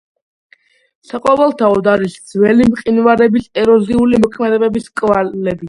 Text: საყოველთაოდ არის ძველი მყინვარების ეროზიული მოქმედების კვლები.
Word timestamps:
საყოველთაოდ 1.09 1.91
არის 1.93 2.17
ძველი 2.33 2.67
მყინვარების 2.71 3.47
ეროზიული 3.65 4.25
მოქმედების 4.27 4.93
კვლები. 5.03 5.59